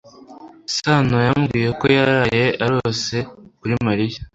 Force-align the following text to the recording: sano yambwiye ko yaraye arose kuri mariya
sano 0.77 1.17
yambwiye 1.27 1.69
ko 1.79 1.85
yaraye 1.95 2.45
arose 2.65 3.17
kuri 3.57 3.73
mariya 3.87 4.19